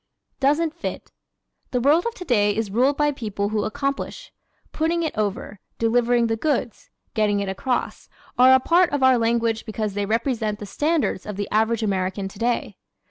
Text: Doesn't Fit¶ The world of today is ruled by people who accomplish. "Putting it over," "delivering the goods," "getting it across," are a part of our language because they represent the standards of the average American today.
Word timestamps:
Doesn't 0.39 0.73
Fit¶ 0.73 1.11
The 1.69 1.79
world 1.79 2.07
of 2.07 2.15
today 2.15 2.55
is 2.55 2.71
ruled 2.71 2.97
by 2.97 3.11
people 3.11 3.49
who 3.49 3.63
accomplish. 3.65 4.31
"Putting 4.71 5.03
it 5.03 5.15
over," 5.15 5.59
"delivering 5.77 6.25
the 6.25 6.35
goods," 6.35 6.89
"getting 7.13 7.39
it 7.39 7.47
across," 7.47 8.09
are 8.35 8.51
a 8.51 8.59
part 8.59 8.89
of 8.89 9.03
our 9.03 9.19
language 9.19 9.63
because 9.63 9.93
they 9.93 10.07
represent 10.07 10.57
the 10.57 10.65
standards 10.65 11.27
of 11.27 11.35
the 11.35 11.47
average 11.51 11.83
American 11.83 12.27
today. 12.27 12.77